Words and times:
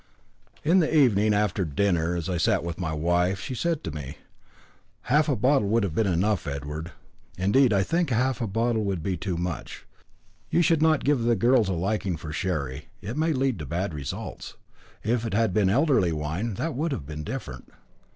In 0.63 0.79
the 0.79 0.91
evening, 0.97 1.31
after 1.31 1.63
dinner, 1.63 2.15
as 2.15 2.27
I 2.27 2.37
sat 2.37 2.63
with 2.63 2.79
my 2.79 2.91
wife, 2.91 3.39
she 3.39 3.53
said 3.53 3.83
to 3.83 3.91
me: 3.91 4.17
"Half 5.03 5.29
a 5.29 5.35
bottle 5.35 5.67
would 5.67 5.83
have 5.83 5.93
been 5.93 6.07
enough, 6.07 6.47
Edward. 6.47 6.91
Indeed, 7.37 7.71
I 7.71 7.83
think 7.83 8.09
half 8.09 8.41
a 8.41 8.47
bottle 8.47 8.83
would 8.83 9.03
be 9.03 9.15
too 9.15 9.37
much; 9.37 9.85
you 10.49 10.63
should 10.63 10.81
not 10.81 11.03
give 11.03 11.21
the 11.21 11.35
girls 11.35 11.69
a 11.69 11.73
liking 11.73 12.17
for 12.17 12.31
sherry, 12.33 12.87
it 12.99 13.15
may 13.15 13.31
lead 13.31 13.59
to 13.59 13.65
bad 13.67 13.93
results. 13.93 14.55
If 15.03 15.23
it 15.23 15.35
had 15.35 15.53
been 15.53 15.69
elderberry 15.69 16.11
wine, 16.13 16.55
that 16.55 16.73
would 16.73 16.91
have 16.93 17.05
been 17.05 17.23
different." 17.23 17.71